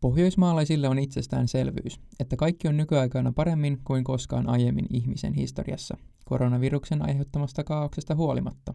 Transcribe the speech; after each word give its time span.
Pohjoismaalaisille 0.00 0.88
on 0.88 0.98
itsestäänselvyys, 0.98 2.00
että 2.20 2.36
kaikki 2.36 2.68
on 2.68 2.76
nykyaikana 2.76 3.32
paremmin 3.32 3.80
kuin 3.84 4.04
koskaan 4.04 4.48
aiemmin 4.48 4.86
ihmisen 4.90 5.34
historiassa, 5.34 5.96
koronaviruksen 6.24 7.02
aiheuttamasta 7.02 7.64
kaauksesta 7.64 8.14
huolimatta. 8.14 8.74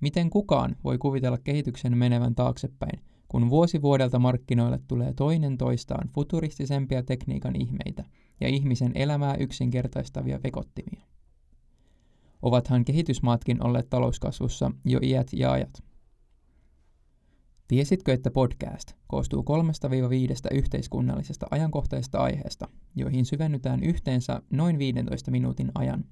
Miten 0.00 0.30
kukaan 0.30 0.76
voi 0.84 0.98
kuvitella 0.98 1.38
kehityksen 1.38 1.98
menevän 1.98 2.34
taaksepäin, 2.34 3.00
kun 3.28 3.50
vuosi 3.50 3.82
vuodelta 3.82 4.18
markkinoille 4.18 4.80
tulee 4.88 5.12
toinen 5.12 5.58
toistaan 5.58 6.08
futuristisempia 6.08 7.02
tekniikan 7.02 7.56
ihmeitä 7.56 8.04
ja 8.40 8.48
ihmisen 8.48 8.92
elämää 8.94 9.34
yksinkertaistavia 9.34 10.40
vekottimia? 10.42 11.04
Ovathan 12.42 12.84
kehitysmaatkin 12.84 13.66
olleet 13.66 13.90
talouskasvussa 13.90 14.70
jo 14.84 14.98
iät 15.02 15.28
ja 15.32 15.52
ajat. 15.52 15.89
Tiesitkö, 17.70 18.12
että 18.12 18.30
podcast 18.30 18.92
koostuu 19.06 19.42
kolmesta 19.42 19.90
viidestä 19.90 20.48
yhteiskunnallisesta 20.52 21.46
ajankohtaisesta 21.50 22.18
aiheesta, 22.18 22.68
joihin 22.96 23.24
syvennytään 23.24 23.82
yhteensä 23.82 24.42
noin 24.50 24.78
15 24.78 25.30
minuutin 25.30 25.72
ajan? 25.74 26.04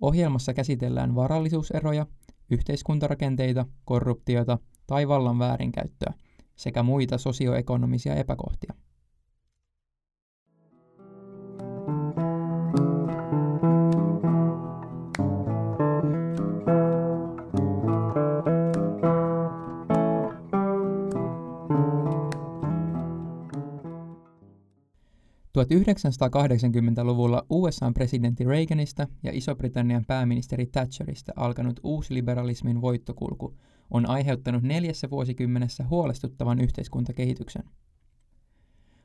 Ohjelmassa 0.00 0.54
käsitellään 0.54 1.14
varallisuuseroja, 1.14 2.06
yhteiskuntarakenteita, 2.50 3.66
korruptiota 3.84 4.58
tai 4.86 5.08
vallan 5.08 5.38
väärinkäyttöä 5.38 6.12
sekä 6.56 6.82
muita 6.82 7.18
sosioekonomisia 7.18 8.14
epäkohtia. 8.14 8.74
1980-luvulla 25.62 27.46
USA-presidentti 27.50 28.44
Reaganista 28.44 29.06
ja 29.22 29.30
Iso-Britannian 29.34 30.04
pääministeri 30.06 30.66
Thatcherista 30.66 31.32
alkanut 31.36 31.80
uusliberalismin 31.82 32.80
voittokulku 32.80 33.56
on 33.90 34.08
aiheuttanut 34.08 34.62
neljässä 34.62 35.10
vuosikymmenessä 35.10 35.84
huolestuttavan 35.90 36.60
yhteiskuntakehityksen. 36.60 37.62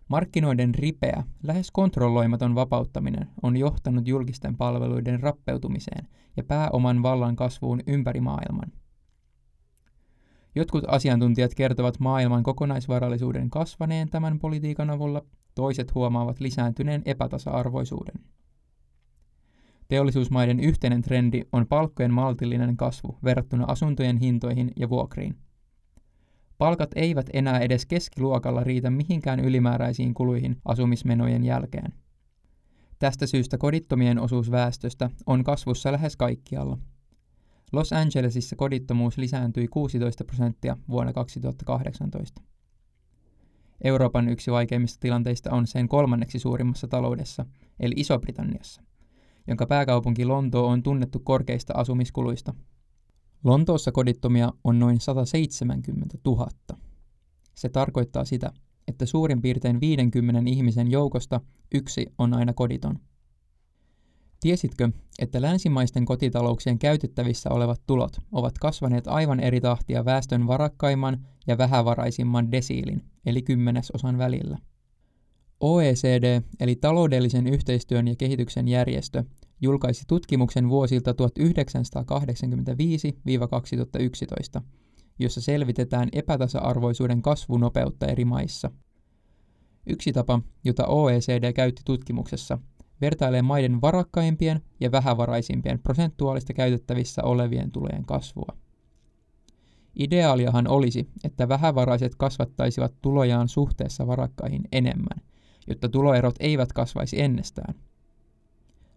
Markkinoiden 0.08 0.76
ripeä, 0.76 1.24
lähes 1.44 1.72
kontrolloimaton 1.72 2.56
vapauttaminen 2.56 3.28
on 3.44 3.58
johtanut 3.58 4.08
julkisten 4.08 4.58
palveluiden 4.58 5.20
rappeutumiseen 5.20 6.08
ja 6.38 6.44
pääoman 6.44 7.04
vallan 7.04 7.36
kasvuun 7.36 7.82
ympäri 7.88 8.22
maailman. 8.22 8.72
Jotkut 10.56 10.84
asiantuntijat 10.88 11.56
kertovat 11.56 12.00
maailman 12.00 12.44
kokonaisvarallisuuden 12.44 13.50
kasvaneen 13.50 14.10
tämän 14.10 14.40
politiikan 14.40 14.90
avulla 14.90 15.22
toiset 15.56 15.96
huomaavat 15.96 16.40
lisääntyneen 16.40 17.02
epätasa-arvoisuuden. 17.06 18.16
Teollisuusmaiden 19.88 20.60
yhteinen 20.60 21.02
trendi 21.02 21.42
on 21.52 21.68
palkkojen 21.68 22.14
maltillinen 22.14 22.78
kasvu 22.78 23.18
verrattuna 23.24 23.66
asuntojen 23.68 24.18
hintoihin 24.18 24.72
ja 24.76 24.90
vuokriin. 24.90 25.36
Palkat 26.58 26.92
eivät 26.96 27.30
enää 27.34 27.60
edes 27.60 27.86
keskiluokalla 27.86 28.64
riitä 28.64 28.90
mihinkään 28.90 29.40
ylimääräisiin 29.40 30.14
kuluihin 30.14 30.58
asumismenojen 30.66 31.44
jälkeen. 31.44 31.94
Tästä 33.00 33.28
syystä 33.28 33.58
kodittomien 33.58 34.20
osuus 34.20 34.52
väestöstä 34.52 35.10
on 35.26 35.44
kasvussa 35.44 35.92
lähes 35.92 36.18
kaikkialla. 36.18 36.78
Los 37.72 37.94
Angelesissa 37.94 38.56
kodittomuus 38.56 39.18
lisääntyi 39.18 39.68
16 39.68 40.24
prosenttia 40.26 40.78
vuonna 40.90 41.14
2018. 41.14 42.42
Euroopan 43.84 44.30
yksi 44.30 44.52
vaikeimmista 44.52 45.00
tilanteista 45.00 45.52
on 45.52 45.68
sen 45.68 45.88
kolmanneksi 45.88 46.40
suurimmassa 46.40 46.88
taloudessa, 46.88 47.46
eli 47.80 47.94
Iso-Britanniassa, 47.98 48.82
jonka 49.48 49.68
pääkaupunki 49.68 50.26
Lontoo 50.26 50.68
on 50.68 50.84
tunnettu 50.84 51.20
korkeista 51.20 51.74
asumiskuluista. 51.78 52.54
Lontoossa 53.44 53.92
kodittomia 53.92 54.52
on 54.64 54.80
noin 54.80 55.00
170 55.00 56.18
000. 56.26 56.48
Se 57.56 57.70
tarkoittaa 57.70 58.26
sitä, 58.26 58.52
että 58.88 59.06
suurin 59.06 59.42
piirtein 59.42 59.82
50 59.82 60.42
ihmisen 60.50 60.92
joukosta 60.92 61.42
yksi 61.74 62.06
on 62.18 62.34
aina 62.34 62.54
koditon. 62.54 63.00
Tiesitkö, 64.46 64.90
että 65.20 65.42
länsimaisten 65.42 66.06
kotitalouksien 66.06 66.80
käytettävissä 66.80 67.50
olevat 67.50 67.82
tulot 67.88 68.18
ovat 68.32 68.58
kasvaneet 68.58 69.08
aivan 69.08 69.40
eri 69.40 69.62
tahtia 69.62 70.06
väestön 70.06 70.48
varakkaimman 70.48 71.28
ja 71.48 71.58
vähävaraisimman 71.58 72.52
desiilin, 72.52 73.02
eli 73.26 73.42
kymmenesosan 73.42 74.18
välillä? 74.18 74.58
OECD, 75.60 76.42
eli 76.60 76.76
taloudellisen 76.76 77.48
yhteistyön 77.48 78.08
ja 78.08 78.16
kehityksen 78.16 78.68
järjestö, 78.68 79.24
julkaisi 79.62 80.04
tutkimuksen 80.08 80.70
vuosilta 80.70 81.12
1985-2011, 84.60 84.62
jossa 85.20 85.42
selvitetään 85.42 86.10
epätasa-arvoisuuden 86.12 87.22
kasvunopeutta 87.22 88.06
eri 88.06 88.26
maissa. 88.26 88.72
Yksi 89.88 90.14
tapa, 90.14 90.42
jota 90.64 90.88
OECD 90.88 91.54
käytti 91.54 91.82
tutkimuksessa, 91.86 92.58
vertailee 93.02 93.42
maiden 93.42 93.82
varakkaimpien 93.82 94.62
ja 94.80 94.92
vähävaraisimpien 94.92 95.80
prosentuaalista 95.80 96.54
käytettävissä 96.54 97.24
olevien 97.24 97.72
tulojen 97.72 98.06
kasvua. 98.06 98.58
Ideaaliahan 100.00 100.68
olisi, 100.68 101.10
että 101.24 101.50
vähävaraiset 101.50 102.16
kasvattaisivat 102.16 102.94
tulojaan 103.02 103.48
suhteessa 103.48 104.08
varakkaihin 104.08 104.62
enemmän, 104.72 105.22
jotta 105.68 105.90
tuloerot 105.90 106.36
eivät 106.40 106.74
kasvaisi 106.74 107.22
ennestään. 107.22 107.76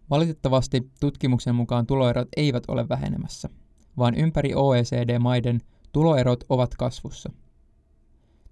Valitettavasti 0.09 0.91
tutkimuksen 0.99 1.55
mukaan 1.55 1.87
tuloerot 1.87 2.27
eivät 2.37 2.63
ole 2.67 2.89
vähenemässä, 2.89 3.49
vaan 3.97 4.15
ympäri 4.15 4.53
OECD-maiden 4.55 5.59
tuloerot 5.91 6.43
ovat 6.49 6.75
kasvussa. 6.75 7.31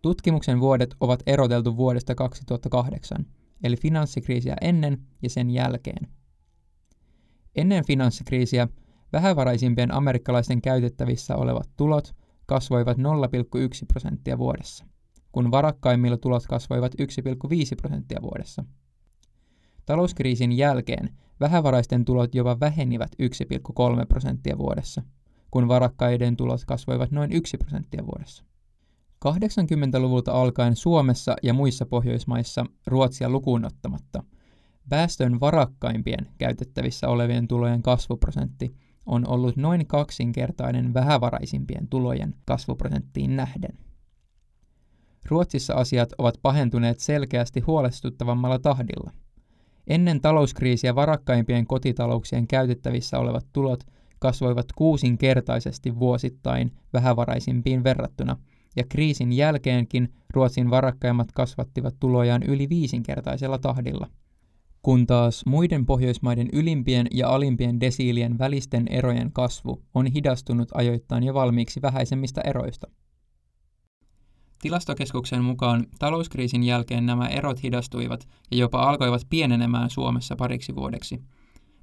Tutkimuksen 0.01 0.59
vuodet 0.59 0.95
ovat 0.99 1.23
eroteltu 1.25 1.77
vuodesta 1.77 2.15
2008, 2.15 3.25
eli 3.63 3.75
finanssikriisiä 3.75 4.55
ennen 4.61 4.97
ja 5.23 5.29
sen 5.29 5.49
jälkeen. 5.49 6.07
Ennen 7.55 7.85
finanssikriisiä 7.85 8.67
vähävaraisimpien 9.13 9.93
amerikkalaisten 9.93 10.61
käytettävissä 10.61 11.35
olevat 11.35 11.69
tulot 11.77 12.15
kasvoivat 12.45 12.97
0,1 12.97 13.03
prosenttia 13.87 14.37
vuodessa, 14.37 14.85
kun 15.31 15.51
varakkaimmilla 15.51 16.17
tulot 16.17 16.47
kasvoivat 16.47 16.91
1,5 16.93 16.97
prosenttia 17.81 18.21
vuodessa. 18.21 18.63
Talouskriisin 19.85 20.51
jälkeen 20.51 21.09
vähävaraisten 21.39 22.05
tulot 22.05 22.35
jopa 22.35 22.59
vähenivät 22.59 23.11
1,3 23.21 24.05
prosenttia 24.07 24.57
vuodessa, 24.57 25.03
kun 25.51 25.67
varakkaiden 25.67 26.37
tulot 26.37 26.65
kasvoivat 26.65 27.11
noin 27.11 27.31
1 27.31 27.57
prosenttia 27.57 28.05
vuodessa. 28.05 28.43
80-luvulta 29.35 30.31
alkaen 30.31 30.75
Suomessa 30.75 31.35
ja 31.43 31.53
muissa 31.53 31.85
Pohjoismaissa 31.85 32.65
Ruotsia 32.87 33.29
lukuun 33.29 33.65
ottamatta 33.65 34.23
väestön 34.91 35.39
varakkaimpien 35.39 36.27
käytettävissä 36.37 37.07
olevien 37.07 37.47
tulojen 37.47 37.81
kasvuprosentti 37.81 38.75
on 39.05 39.27
ollut 39.27 39.55
noin 39.55 39.87
kaksinkertainen 39.87 40.93
vähävaraisimpien 40.93 41.87
tulojen 41.87 42.35
kasvuprosenttiin 42.45 43.35
nähden. 43.35 43.77
Ruotsissa 45.25 45.73
asiat 45.73 46.09
ovat 46.17 46.35
pahentuneet 46.41 46.99
selkeästi 46.99 47.59
huolestuttavammalla 47.59 48.59
tahdilla. 48.59 49.11
Ennen 49.87 50.21
talouskriisiä 50.21 50.95
varakkaimpien 50.95 51.67
kotitalouksien 51.67 52.47
käytettävissä 52.47 53.19
olevat 53.19 53.45
tulot 53.53 53.83
kasvoivat 54.19 54.65
kuusinkertaisesti 54.75 55.99
vuosittain 55.99 56.71
vähävaraisimpiin 56.93 57.83
verrattuna– 57.83 58.37
ja 58.77 58.83
kriisin 58.89 59.33
jälkeenkin 59.33 60.13
Ruotsin 60.33 60.69
varakkaimmat 60.69 61.31
kasvattivat 61.31 61.95
tulojaan 61.99 62.43
yli 62.43 62.69
viisinkertaisella 62.69 63.57
tahdilla. 63.57 64.07
Kun 64.81 65.07
taas 65.07 65.45
muiden 65.45 65.85
Pohjoismaiden 65.85 66.49
ylimpien 66.53 67.07
ja 67.11 67.29
alimpien 67.29 67.79
desiilien 67.79 68.37
välisten 68.37 68.87
erojen 68.89 69.31
kasvu 69.31 69.83
on 69.93 70.05
hidastunut 70.05 70.69
ajoittain 70.73 71.23
jo 71.23 71.33
valmiiksi 71.33 71.81
vähäisemmistä 71.81 72.41
eroista. 72.41 72.87
Tilastokeskuksen 74.61 75.43
mukaan 75.43 75.85
talouskriisin 75.99 76.63
jälkeen 76.63 77.05
nämä 77.05 77.27
erot 77.27 77.63
hidastuivat 77.63 78.27
ja 78.51 78.57
jopa 78.57 78.81
alkoivat 78.81 79.21
pienenemään 79.29 79.89
Suomessa 79.89 80.35
pariksi 80.35 80.75
vuodeksi, 80.75 81.21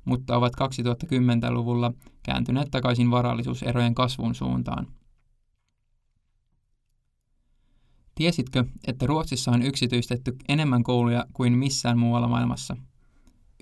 mutta 0.05 0.37
ovat 0.37 0.52
2010-luvulla 0.61 1.93
kääntyneet 2.23 2.69
takaisin 2.70 3.11
varallisuuserojen 3.11 3.94
kasvun 3.94 4.35
suuntaan. 4.35 4.87
Tiesitkö, 8.14 8.64
että 8.87 9.06
Ruotsissa 9.06 9.50
on 9.50 9.62
yksityistetty 9.62 10.37
enemmän 10.49 10.82
kouluja 10.82 11.26
kuin 11.32 11.58
missään 11.58 11.99
muualla 11.99 12.28
maailmassa? 12.28 12.76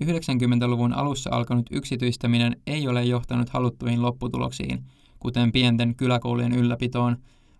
90-luvun 0.04 0.92
alussa 0.92 1.30
alkanut 1.32 1.66
yksityistäminen 1.70 2.56
ei 2.66 2.88
ole 2.88 3.04
johtanut 3.04 3.48
haluttuihin 3.48 4.02
lopputuloksiin, 4.02 4.84
kuten 5.18 5.52
pienten 5.52 5.94
kyläkoulujen 5.96 6.52
ylläpitoon, 6.52 7.16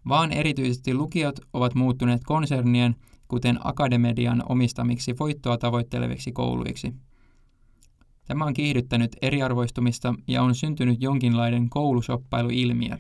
vaan 0.08 0.32
erityisesti 0.32 0.94
lukiot 0.94 1.40
ovat 1.52 1.74
muuttuneet 1.74 2.24
konsernien, 2.24 2.96
kuten 3.28 3.58
Akademedian 3.64 4.42
omistamiksi 4.48 5.14
voittoa 5.18 5.58
tavoitteleviksi 5.58 6.32
kouluiksi. 6.32 6.94
Tämä 8.24 8.44
on 8.44 8.54
kiihdyttänyt 8.54 9.16
eriarvoistumista 9.22 10.14
ja 10.28 10.42
on 10.42 10.54
syntynyt 10.54 11.02
jonkinlainen 11.02 11.68
koulusoppailuilmiö. 11.68 12.96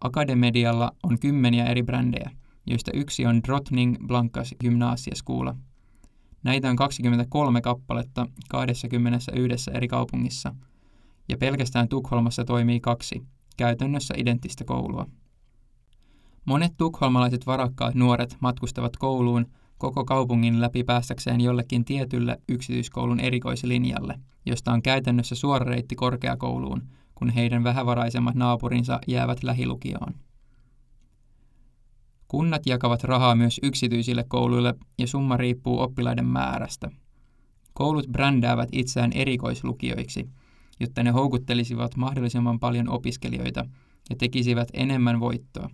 Akademedialla 0.00 0.92
on 1.02 1.18
kymmeniä 1.18 1.66
eri 1.66 1.82
brändejä, 1.82 2.30
joista 2.66 2.90
yksi 2.94 3.26
on 3.26 3.40
Drottning 3.42 3.96
Blankas 4.06 4.54
Gymnasieskuula. 4.60 5.56
Näitä 6.42 6.70
on 6.70 6.76
23 6.76 7.60
kappaletta 7.60 8.26
21 8.48 9.70
eri 9.74 9.88
kaupungissa, 9.88 10.54
ja 11.28 11.36
pelkästään 11.36 11.88
Tukholmassa 11.88 12.44
toimii 12.44 12.80
kaksi, 12.80 13.22
käytännössä 13.56 14.14
identtistä 14.16 14.64
koulua. 14.64 15.06
Monet 16.44 16.72
tukholmalaiset 16.76 17.46
varakkaat 17.46 17.94
nuoret 17.94 18.36
matkustavat 18.40 18.96
kouluun 18.96 19.46
koko 19.78 20.04
kaupungin 20.04 20.60
läpi 20.60 20.84
päästäkseen 20.84 21.40
jollekin 21.40 21.84
tietylle 21.84 22.38
yksityiskoulun 22.48 23.20
erikoislinjalle, 23.20 24.20
josta 24.46 24.72
on 24.72 24.82
käytännössä 24.82 25.34
suora 25.34 25.66
reitti 25.66 25.94
korkeakouluun, 25.94 26.82
kun 27.14 27.30
heidän 27.30 27.64
vähävaraisemmat 27.64 28.34
naapurinsa 28.34 28.98
jäävät 29.06 29.42
lähilukioon. 29.42 30.14
Kunnat 32.34 32.66
jakavat 32.66 33.04
rahaa 33.04 33.34
myös 33.34 33.60
yksityisille 33.62 34.24
kouluille 34.28 34.74
ja 34.98 35.06
summa 35.06 35.36
riippuu 35.36 35.80
oppilaiden 35.80 36.26
määrästä. 36.26 36.90
Koulut 37.72 38.06
brändäävät 38.06 38.68
itseään 38.72 39.12
erikoislukioiksi, 39.12 40.28
jotta 40.80 41.02
ne 41.02 41.10
houkuttelisivat 41.10 41.96
mahdollisimman 41.96 42.60
paljon 42.60 42.88
opiskelijoita 42.88 43.64
ja 44.10 44.16
tekisivät 44.16 44.68
enemmän 44.72 45.20
voittoa. 45.20 45.70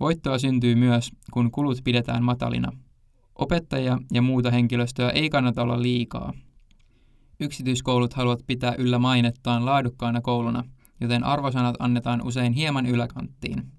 Voittoa 0.00 0.38
syntyy 0.38 0.74
myös, 0.74 1.10
kun 1.32 1.50
kulut 1.50 1.78
pidetään 1.84 2.24
matalina. 2.24 2.72
Opettajia 3.34 3.98
ja 4.12 4.22
muuta 4.22 4.50
henkilöstöä 4.50 5.10
ei 5.10 5.30
kannata 5.30 5.62
olla 5.62 5.82
liikaa. 5.82 6.32
Yksityiskoulut 7.40 8.14
haluavat 8.14 8.46
pitää 8.46 8.74
yllä 8.78 8.98
mainettaan 8.98 9.66
laadukkaana 9.66 10.20
kouluna, 10.20 10.64
joten 11.00 11.24
arvosanat 11.24 11.76
annetaan 11.78 12.26
usein 12.26 12.52
hieman 12.52 12.86
yläkanttiin. 12.86 13.75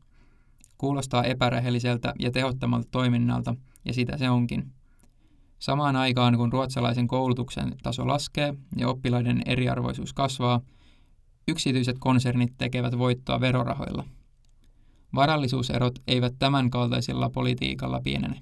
Kuulostaa 0.78 1.24
epärehelliseltä 1.24 2.14
ja 2.20 2.32
tehottomalta 2.32 2.88
toiminnalta, 2.92 3.56
ja 3.86 3.94
sitä 3.94 4.18
se 4.18 4.30
onkin. 4.30 4.72
Samaan 5.60 5.96
aikaan 5.96 6.38
kun 6.38 6.54
ruotsalaisen 6.54 7.08
koulutuksen 7.08 7.76
taso 7.84 8.08
laskee 8.08 8.54
ja 8.76 8.88
oppilaiden 8.88 9.42
eriarvoisuus 9.46 10.14
kasvaa, 10.14 10.62
yksityiset 11.48 11.96
konsernit 12.00 12.54
tekevät 12.58 12.98
voittoa 12.98 13.42
verorahoilla. 13.42 14.04
Varallisuuserot 15.16 16.00
eivät 16.08 16.34
tämän 16.40 16.70
kaltaisella 16.70 17.30
politiikalla 17.30 18.02
pienene. 18.04 18.42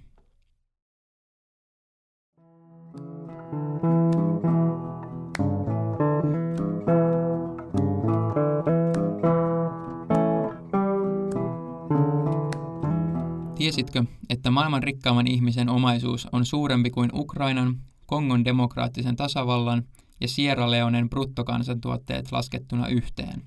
Tiesitkö, 13.65 14.03
että 14.29 14.51
maailman 14.51 14.83
rikkaamman 14.83 15.27
ihmisen 15.27 15.69
omaisuus 15.69 16.27
on 16.31 16.45
suurempi 16.45 16.89
kuin 16.89 17.09
Ukrainan, 17.13 17.81
Kongon 18.05 18.45
demokraattisen 18.45 19.15
tasavallan 19.15 19.83
ja 20.21 20.27
Sierra 20.27 20.71
Leonen 20.71 21.09
bruttokansantuotteet 21.09 22.31
laskettuna 22.31 22.87
yhteen? 22.87 23.43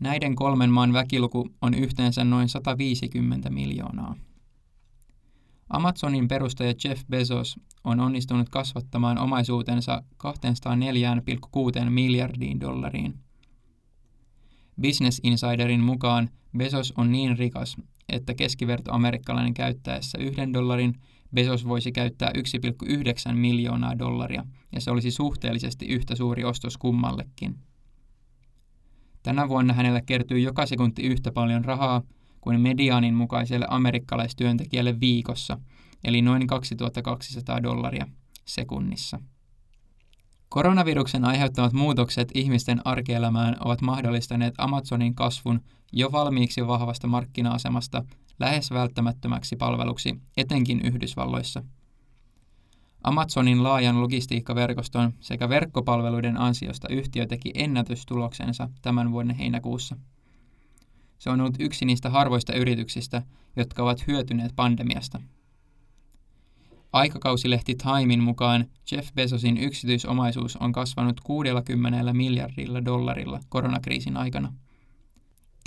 Näiden 0.00 0.34
kolmen 0.34 0.70
maan 0.70 0.92
väkiluku 0.92 1.48
on 1.62 1.74
yhteensä 1.74 2.24
noin 2.24 2.48
150 2.48 3.50
miljoonaa. 3.50 4.16
Amazonin 5.70 6.28
perustaja 6.28 6.74
Jeff 6.84 7.02
Bezos 7.10 7.60
on 7.84 8.00
onnistunut 8.00 8.48
kasvattamaan 8.48 9.18
omaisuutensa 9.18 10.02
204,6 11.84 11.90
miljardiin 11.90 12.60
dollariin. 12.60 13.14
Business 14.82 15.20
Insiderin 15.22 15.84
mukaan 15.84 16.30
Bezos 16.58 16.92
on 16.96 17.12
niin 17.12 17.38
rikas, 17.38 17.76
että 18.08 18.34
keskivertoamerikkalainen 18.34 19.54
käyttäessä 19.54 20.18
yhden 20.18 20.52
dollarin 20.52 20.94
Bezos 21.34 21.68
voisi 21.68 21.92
käyttää 21.92 22.30
1,9 23.28 23.34
miljoonaa 23.34 23.98
dollaria, 23.98 24.44
ja 24.72 24.80
se 24.80 24.90
olisi 24.90 25.10
suhteellisesti 25.10 25.86
yhtä 25.86 26.14
suuri 26.14 26.44
ostos 26.44 26.78
kummallekin. 26.78 27.58
Tänä 29.22 29.48
vuonna 29.48 29.74
hänellä 29.74 30.00
kertyy 30.00 30.38
joka 30.38 30.66
sekunti 30.66 31.02
yhtä 31.02 31.32
paljon 31.32 31.64
rahaa 31.64 32.02
kuin 32.40 32.60
mediaanin 32.60 33.14
mukaiselle 33.14 33.66
amerikkalaistyöntekijälle 33.70 35.00
viikossa, 35.00 35.58
eli 36.04 36.22
noin 36.22 36.46
2200 36.46 37.62
dollaria 37.62 38.06
sekunnissa. 38.44 39.20
Koronaviruksen 40.54 41.24
aiheuttamat 41.24 41.72
muutokset 41.72 42.30
ihmisten 42.34 42.80
arkielämään 42.84 43.56
ovat 43.60 43.80
mahdollistaneet 43.80 44.54
Amazonin 44.58 45.14
kasvun 45.14 45.60
jo 45.92 46.12
valmiiksi 46.12 46.66
vahvasta 46.66 47.06
markkina-asemasta 47.06 48.04
lähes 48.40 48.70
välttämättömäksi 48.70 49.56
palveluksi, 49.56 50.20
etenkin 50.36 50.80
Yhdysvalloissa. 50.80 51.62
Amazonin 53.04 53.62
laajan 53.62 54.00
logistiikkaverkoston 54.00 55.12
sekä 55.20 55.48
verkkopalveluiden 55.48 56.40
ansiosta 56.40 56.88
yhtiö 56.88 57.26
teki 57.26 57.50
ennätystuloksensa 57.54 58.68
tämän 58.82 59.12
vuoden 59.12 59.36
heinäkuussa. 59.36 59.96
Se 61.18 61.30
on 61.30 61.40
ollut 61.40 61.56
yksi 61.58 61.84
niistä 61.84 62.10
harvoista 62.10 62.54
yrityksistä, 62.54 63.22
jotka 63.56 63.82
ovat 63.82 64.06
hyötyneet 64.06 64.52
pandemiasta– 64.56 65.20
Aikakausilehti 66.94 67.74
Timein 67.74 68.22
mukaan 68.22 68.64
Jeff 68.90 69.14
Bezosin 69.14 69.58
yksityisomaisuus 69.58 70.56
on 70.56 70.72
kasvanut 70.72 71.20
60 71.20 72.12
miljardilla 72.12 72.84
dollarilla 72.84 73.40
koronakriisin 73.48 74.16
aikana. 74.16 74.52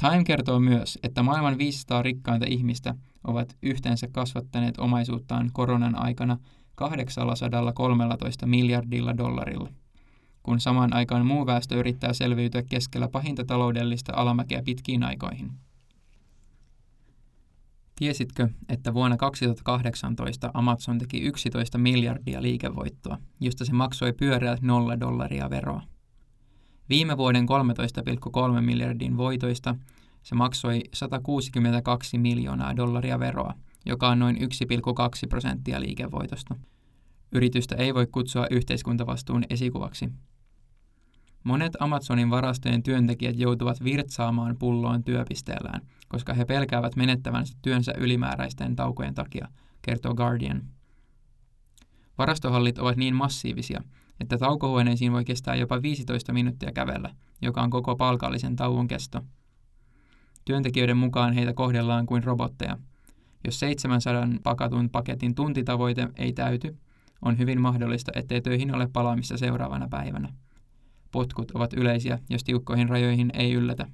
Time 0.02 0.24
kertoo 0.24 0.60
myös, 0.60 1.00
että 1.04 1.24
maailman 1.24 1.58
500 1.58 2.02
rikkainta 2.02 2.46
ihmistä 2.50 2.96
ovat 3.24 3.58
yhteensä 3.62 4.08
kasvattaneet 4.12 4.80
omaisuuttaan 4.80 5.50
koronan 5.54 5.96
aikana 5.96 6.38
813 6.76 8.46
miljardilla 8.46 9.18
dollarilla, 9.18 9.70
kun 10.44 10.60
samaan 10.60 10.94
aikaan 10.94 11.26
muu 11.26 11.46
väestö 11.46 11.76
yrittää 11.76 12.14
selviytyä 12.14 12.64
keskellä 12.70 13.08
pahinta 13.08 13.46
taloudellista 13.46 14.14
alamäkeä 14.16 14.62
pitkiin 14.64 15.04
aikoihin. 15.04 15.67
Tiesitkö, 18.00 18.48
että 18.70 18.94
vuonna 18.94 19.18
2018 19.18 20.52
Amazon 20.54 20.98
teki 20.98 21.22
11 21.22 21.78
miljardia 21.78 22.42
liikevoittoa, 22.42 23.18
josta 23.40 23.66
se 23.66 23.74
maksoi 23.74 24.14
pyöreät 24.14 24.62
nolla 24.62 25.00
dollaria 25.00 25.50
veroa? 25.50 25.82
Viime 26.90 27.18
vuoden 27.18 27.46
13,3 28.56 28.62
miljardin 28.62 29.18
voitoista 29.18 29.76
se 30.24 30.36
maksoi 30.36 30.82
162 30.94 32.18
miljoonaa 32.18 32.76
dollaria 32.76 33.20
veroa, 33.20 33.54
joka 33.86 34.10
on 34.10 34.20
noin 34.20 34.36
1,2 34.36 34.42
prosenttia 35.30 35.82
liikevoitosta. 35.82 36.56
Yritystä 37.32 37.76
ei 37.76 37.94
voi 37.94 38.08
kutsua 38.08 38.48
yhteiskuntavastuun 38.52 39.44
esikuvaksi, 39.50 40.10
Monet 41.44 41.74
Amazonin 41.80 42.30
varastojen 42.30 42.84
työntekijät 42.84 43.40
joutuvat 43.40 43.84
virtsaamaan 43.84 44.56
pulloon 44.60 45.04
työpisteellään, 45.04 45.82
koska 46.08 46.34
he 46.34 46.46
pelkäävät 46.46 46.96
menettävänsä 46.96 47.58
työnsä 47.62 47.94
ylimääräisten 47.98 48.76
taukojen 48.76 49.14
takia, 49.14 49.48
kertoo 49.82 50.14
Guardian. 50.14 50.62
Varastohallit 52.18 52.80
ovat 52.80 52.98
niin 52.98 53.16
massiivisia, 53.16 53.84
että 54.20 54.38
taukohuoneisiin 54.38 55.12
voi 55.12 55.26
kestää 55.26 55.56
jopa 55.56 55.82
15 55.82 56.34
minuuttia 56.34 56.72
kävellä, 56.72 57.16
joka 57.42 57.62
on 57.62 57.70
koko 57.70 57.96
palkallisen 57.96 58.56
tauon 58.56 58.88
kesto. 58.88 59.22
Työntekijöiden 60.46 60.98
mukaan 60.98 61.34
heitä 61.34 61.54
kohdellaan 61.54 62.06
kuin 62.06 62.24
robotteja. 62.24 62.78
Jos 63.46 63.60
700 63.60 64.28
pakatun 64.44 64.90
paketin 64.90 65.36
tuntitavoite 65.36 66.08
ei 66.16 66.34
täyty, 66.34 66.78
on 67.22 67.38
hyvin 67.38 67.62
mahdollista, 67.62 68.12
ettei 68.16 68.42
töihin 68.42 68.76
ole 68.76 68.90
palaamista 68.94 69.38
seuraavana 69.38 69.88
päivänä. 69.90 70.34
Potkut 71.12 71.52
ovat 71.52 71.74
yleisiä, 71.74 72.20
jos 72.30 72.44
tiukkoihin 72.44 72.90
rajoihin 72.90 73.32
ei 73.34 73.54
yllätä. 73.54 73.88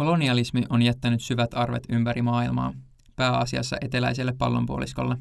Kolonialismi 0.00 0.62
on 0.70 0.82
jättänyt 0.82 1.20
syvät 1.20 1.54
arvet 1.54 1.82
ympäri 1.88 2.22
maailmaa, 2.22 2.72
pääasiassa 3.16 3.76
eteläiselle 3.80 4.32
pallonpuoliskolle. 4.38 5.16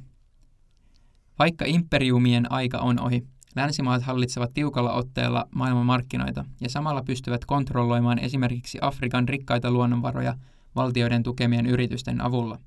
Vaikka 1.40 1.66
imperiumien 1.66 2.52
aika 2.52 2.78
on 2.78 3.00
ohi, 3.00 3.24
Länsimaat 3.56 4.02
hallitsevat 4.02 4.54
tiukalla 4.54 4.94
otteella 4.94 5.48
maailman 5.56 5.86
markkinoita 5.86 6.46
ja 6.62 6.70
samalla 6.70 7.04
pystyvät 7.04 7.46
kontrolloimaan 7.46 8.20
esimerkiksi 8.20 8.78
Afrikan 8.82 9.30
rikkaita 9.30 9.72
luonnonvaroja 9.72 10.36
valtioiden 10.76 11.24
tukemien 11.24 11.66
yritysten 11.66 12.22
avulla. 12.22 12.60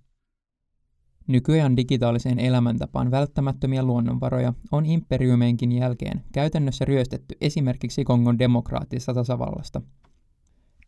Nykyajan 1.26 1.76
digitaaliseen 1.76 2.38
elämäntapaan 2.38 3.10
välttämättömiä 3.10 3.82
luonnonvaroja 3.82 4.54
on 4.72 4.86
imperiumeinkin 4.86 5.72
jälkeen 5.72 6.24
käytännössä 6.32 6.84
ryöstetty 6.84 7.34
esimerkiksi 7.40 8.04
Kongon 8.04 8.38
demokraattisesta 8.38 9.14
tasavallasta. 9.14 9.82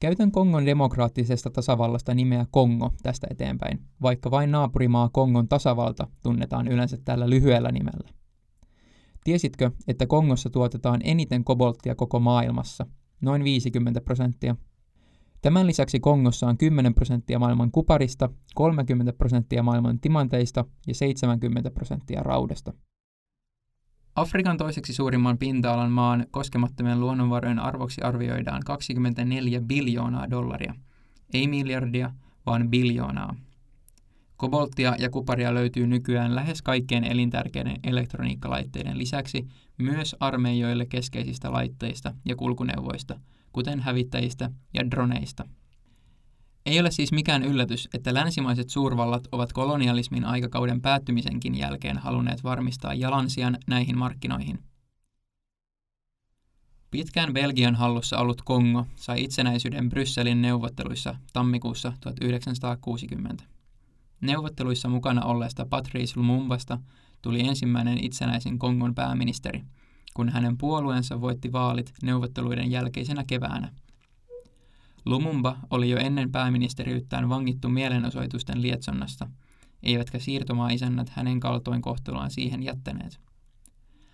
Käytän 0.05 0.33
Kongon 0.33 0.67
demokraattisesta 0.67 1.51
tasavallasta 1.51 2.15
nimeä 2.15 2.47
Kongo 2.51 2.93
tästä 3.03 3.27
eteenpäin, 3.31 3.81
vaikka 4.03 4.31
vain 4.31 4.51
naapurimaa 4.51 5.09
Kongon 5.09 5.49
tasavalta 5.49 6.09
tunnetaan 6.23 6.69
yleensä 6.69 6.97
tällä 7.05 7.31
lyhyellä 7.31 7.73
nimellä. 7.73 8.09
Tiesitkö, 9.25 9.71
että 9.89 10.07
Kongossa 10.07 10.51
tuotetaan 10.51 11.01
eniten 11.05 11.45
kobolttia 11.45 11.95
koko 11.95 12.21
maailmassa, 12.21 12.87
noin 13.21 13.45
50 13.45 14.01
prosenttia, 14.01 14.57
Tämän 15.43 15.67
lisäksi 15.67 16.01
Kongossa 16.01 16.47
on 16.47 16.59
10 16.59 16.95
prosenttia 16.95 17.39
maailman 17.39 17.71
kuparista, 17.71 18.29
30 18.55 19.13
prosenttia 19.13 19.63
maailman 19.63 20.01
timanteista 20.01 20.65
ja 20.87 20.95
70 20.95 21.71
prosenttia 21.71 22.23
raudasta. 22.23 22.73
Afrikan 24.17 24.57
toiseksi 24.57 24.95
suurimman 24.95 25.39
pinta-alan 25.39 25.91
maan 25.91 26.27
koskemattomien 26.31 27.01
luonnonvarojen 27.01 27.59
arvoksi 27.59 28.03
arvioidaan 28.03 28.63
24 28.67 29.61
biljoonaa 29.61 30.31
dollaria. 30.31 30.75
Ei 31.33 31.49
miljardia, 31.49 32.11
vaan 32.47 32.69
biljoonaa. 32.69 33.35
Kobolttia 34.37 34.97
ja 34.99 35.11
kuparia 35.11 35.55
löytyy 35.55 35.87
nykyään 35.87 36.35
lähes 36.35 36.63
kaikkien 36.63 37.05
elintärkeiden 37.05 37.77
elektroniikkalaitteiden 37.85 38.99
lisäksi 38.99 39.49
myös 39.79 40.17
armeijoille 40.21 40.87
keskeisistä 40.87 41.53
laitteista 41.53 42.15
ja 42.25 42.37
kulkuneuvoista– 42.37 43.21
kuten 43.55 43.81
hävittäjistä 43.81 44.51
ja 44.75 44.91
droneista. 44.91 45.45
Ei 46.67 46.81
ole 46.81 46.91
siis 46.91 47.13
mikään 47.13 47.43
yllätys, 47.43 47.89
että 47.95 48.15
länsimaiset 48.15 48.71
suurvallat 48.71 49.29
ovat 49.33 49.53
kolonialismin 49.53 50.25
aikakauden 50.25 50.81
päättymisenkin 50.81 51.55
jälkeen 51.55 51.99
halunneet 51.99 52.45
varmistaa 52.45 52.95
jalansijan 52.95 53.59
näihin 53.67 53.99
markkinoihin. 53.99 54.59
Pitkään 56.91 57.33
Belgian 57.33 57.75
hallussa 57.75 58.19
ollut 58.19 58.43
Kongo 58.43 58.87
sai 58.97 59.25
itsenäisyyden 59.25 59.89
Brysselin 59.89 60.43
neuvotteluissa 60.43 61.17
tammikuussa 61.33 61.93
1960. 62.01 63.45
Neuvotteluissa 64.21 64.89
mukana 64.89 65.25
olleesta 65.25 65.67
Patrice 65.67 66.13
Lumumbasta 66.17 66.79
tuli 67.23 67.41
ensimmäinen 67.41 68.05
itsenäisen 68.05 68.59
Kongon 68.59 68.95
pääministeri– 68.95 69.65
kun 70.15 70.29
hänen 70.29 70.59
puolueensa 70.59 71.21
voitti 71.21 71.53
vaalit 71.53 71.93
neuvotteluiden 72.03 72.71
jälkeisenä 72.71 73.25
keväänä. 73.27 73.73
Lumumba 75.05 75.57
oli 75.71 75.91
jo 75.91 75.99
ennen 75.99 76.33
pääministeriyttään 76.33 77.29
vangittu 77.29 77.69
mielenosoitusten 77.69 78.63
lietsonnasta, 78.63 79.29
eivätkä 79.83 80.19
siirtomaa-isännät 80.19 81.09
hänen 81.09 81.41
kaltoin 81.41 81.83
kohteluaan 81.83 82.31
siihen 82.31 82.63
jättäneet. 82.63 83.21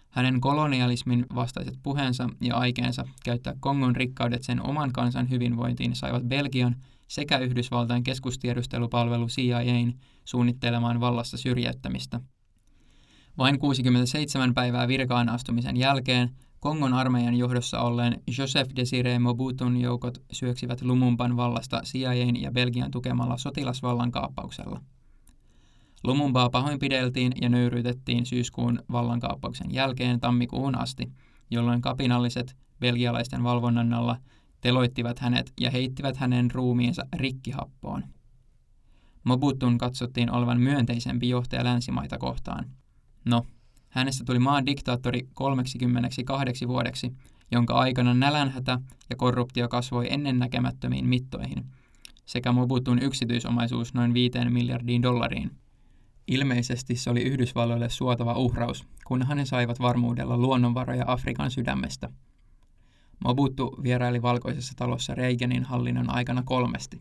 Hänen 0.08 0.40
kolonialismin 0.40 1.26
vastaiset 1.34 1.74
puheensa 1.82 2.28
ja 2.40 2.56
aikeensa 2.56 3.04
käyttää 3.24 3.54
Kongon 3.60 3.96
rikkaudet 3.96 4.42
sen 4.42 4.66
oman 4.66 4.92
kansan 4.92 5.30
hyvinvointiin 5.30 5.96
saivat 5.96 6.22
Belgian 6.22 6.76
sekä 7.08 7.38
Yhdysvaltain 7.38 8.04
keskustiedustelupalvelu 8.04 9.26
CIAn 9.26 9.94
suunnittelemaan 10.24 11.00
vallassa 11.00 11.36
syrjäyttämistä– 11.36 12.20
vain 13.38 13.58
67 13.58 14.54
päivää 14.54 14.88
virkaan 14.88 15.28
astumisen 15.28 15.76
jälkeen 15.76 16.30
Kongon 16.60 16.94
armeijan 16.94 17.34
johdossa 17.34 17.80
olleen 17.80 18.22
Joseph 18.38 18.70
Desiree 18.76 19.18
Mobutun 19.18 19.76
joukot 19.76 20.22
syöksivät 20.32 20.82
Lumumban 20.82 21.36
vallasta 21.36 21.80
CIAn 21.84 22.36
ja 22.36 22.50
Belgian 22.52 22.90
tukemalla 22.90 23.36
sotilasvallan 23.36 24.10
kaappauksella. 24.10 24.80
Lumumbaa 26.04 26.50
pahoinpideltiin 26.50 27.32
ja 27.42 27.48
nöyryytettiin 27.48 28.26
syyskuun 28.26 28.82
vallankaappauksen 28.92 29.74
jälkeen 29.74 30.20
tammikuun 30.20 30.78
asti, 30.78 31.12
jolloin 31.50 31.80
kapinalliset 31.80 32.56
belgialaisten 32.80 33.42
valvonnan 33.42 33.92
alla 33.92 34.16
teloittivat 34.60 35.18
hänet 35.18 35.52
ja 35.60 35.70
heittivät 35.70 36.16
hänen 36.16 36.50
ruumiinsa 36.50 37.02
rikkihappoon. 37.16 38.04
Mobutun 39.24 39.78
katsottiin 39.78 40.32
olevan 40.32 40.60
myönteisempi 40.60 41.28
johtaja 41.28 41.64
länsimaita 41.64 42.18
kohtaan– 42.18 42.64
No, 43.24 43.46
hänestä 43.90 44.24
tuli 44.24 44.38
maan 44.38 44.66
diktaattori 44.66 45.28
32 45.34 46.68
vuodeksi, 46.68 47.12
jonka 47.52 47.74
aikana 47.74 48.14
nälänhätä 48.14 48.80
ja 49.10 49.16
korruptio 49.16 49.68
kasvoi 49.68 50.06
ennennäkemättömiin 50.12 51.06
mittoihin, 51.06 51.64
sekä 52.26 52.52
Mobutun 52.52 53.02
yksityisomaisuus 53.02 53.94
noin 53.94 54.14
5 54.14 54.38
miljardiin 54.50 55.02
dollariin. 55.02 55.50
Ilmeisesti 56.26 56.96
se 56.96 57.10
oli 57.10 57.22
Yhdysvalloille 57.22 57.88
suotava 57.88 58.34
uhraus, 58.34 58.86
kun 59.06 59.26
he 59.26 59.44
saivat 59.44 59.80
varmuudella 59.80 60.36
luonnonvaroja 60.36 61.04
Afrikan 61.06 61.50
sydämestä. 61.50 62.08
Mobutu 63.24 63.76
vieraili 63.82 64.22
valkoisessa 64.22 64.72
talossa 64.76 65.14
Reaganin 65.14 65.64
hallinnon 65.64 66.10
aikana 66.10 66.42
kolmesti. 66.42 67.00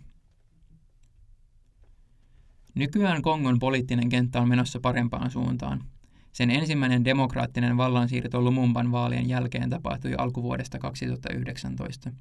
Nykyään 2.76 3.22
Kongon 3.22 3.60
poliittinen 3.60 4.10
kenttä 4.10 4.42
on 4.42 4.50
menossa 4.50 4.80
parempaan 4.80 5.32
suuntaan, 5.32 5.84
sen 6.32 6.52
ensimmäinen 6.52 7.06
demokraattinen 7.06 7.78
vallansiirto 7.78 8.42
Lumumban 8.42 8.92
vaalien 8.92 9.30
jälkeen 9.30 9.70
tapahtui 9.70 10.16
alkuvuodesta 10.18 10.80
2019, 10.80 12.12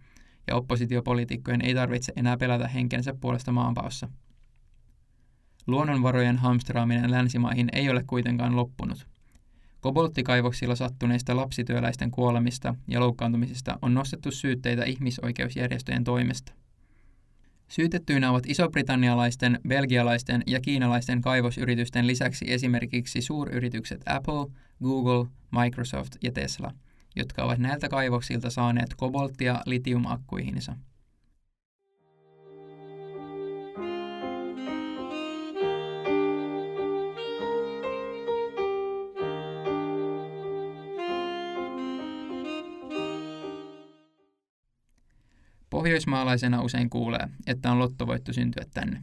ja 0.46 0.56
oppositiopoliitikkojen 0.56 1.60
ei 1.60 1.74
tarvitse 1.74 2.12
enää 2.16 2.36
pelätä 2.36 2.68
henkensä 2.68 3.14
puolesta 3.20 3.52
maanpaossa. 3.52 4.08
Luonnonvarojen 5.66 6.36
hamstraaminen 6.36 7.10
länsimaihin 7.10 7.68
ei 7.72 7.90
ole 7.90 8.04
kuitenkaan 8.06 8.56
loppunut. 8.56 9.06
Kobolttikaivoksilla 9.80 10.76
sattuneista 10.76 11.36
lapsityöläisten 11.36 12.10
kuolemista 12.10 12.74
ja 12.88 13.00
loukkaantumisista 13.00 13.78
on 13.82 13.94
nostettu 13.94 14.30
syytteitä 14.30 14.84
ihmisoikeusjärjestöjen 14.84 16.04
toimesta. 16.04 16.52
Syytettyinä 17.68 18.30
ovat 18.30 18.44
isobritannialaisten, 18.46 19.60
belgialaisten 19.68 20.42
ja 20.46 20.60
kiinalaisten 20.60 21.20
kaivosyritysten 21.20 22.06
lisäksi 22.06 22.52
esimerkiksi 22.52 23.22
suuryritykset 23.22 24.00
Apple, 24.06 24.46
Google, 24.82 25.26
Microsoft 25.50 26.12
ja 26.22 26.32
Tesla, 26.32 26.72
jotka 27.16 27.44
ovat 27.44 27.58
näiltä 27.58 27.88
kaivoksilta 27.88 28.50
saaneet 28.50 28.94
kobolttia 28.96 29.62
litiumakkuihinsa. 29.66 30.76
Pohjoismaalaisena 45.70 46.62
usein 46.62 46.90
kuulee, 46.90 47.28
että 47.46 47.70
on 47.70 47.78
lottovoitto 47.78 48.32
syntyä 48.32 48.64
tänne. 48.74 49.02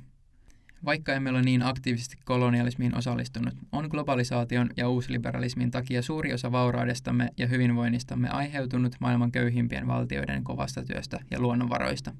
Vaikka 0.86 1.14
emme 1.14 1.30
ole 1.30 1.42
niin 1.42 1.64
aktiivisesti 1.64 2.18
kolonialismiin 2.26 2.98
osallistunut, 2.98 3.54
on 3.72 3.88
globalisaation 3.90 4.70
ja 4.78 4.90
uusliberalismin 4.90 5.72
takia 5.72 6.02
suuri 6.02 6.34
osa 6.34 6.52
vauraudestamme 6.52 7.30
ja 7.38 7.48
hyvinvoinnistamme 7.48 8.30
aiheutunut 8.30 8.96
maailman 9.00 9.32
köyhimpien 9.32 9.88
valtioiden 9.88 10.44
kovasta 10.44 10.84
työstä 10.84 11.20
ja 11.32 11.40
luonnonvaroista. 11.40 12.14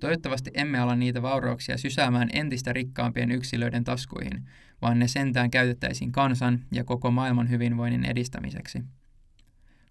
Toivottavasti 0.00 0.50
emme 0.54 0.78
ala 0.78 0.96
niitä 0.96 1.22
vaurauksia 1.22 1.78
sysäämään 1.78 2.28
entistä 2.32 2.72
rikkaampien 2.72 3.30
yksilöiden 3.30 3.84
taskuihin, 3.84 4.44
vaan 4.82 4.98
ne 4.98 5.08
sentään 5.08 5.50
käytettäisiin 5.50 6.12
kansan 6.12 6.60
ja 6.72 6.84
koko 6.84 7.10
maailman 7.10 7.50
hyvinvoinnin 7.50 8.04
edistämiseksi. 8.04 8.82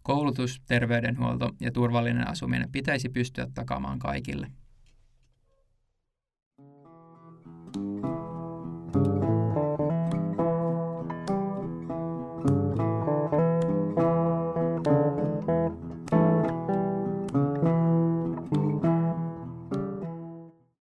Koulutus, 0.08 0.62
terveydenhuolto 0.66 1.52
ja 1.60 1.72
turvallinen 1.72 2.28
asuminen 2.28 2.72
pitäisi 2.72 3.10
pystyä 3.10 3.48
takaamaan 3.54 4.00
kaikille. 4.00 4.48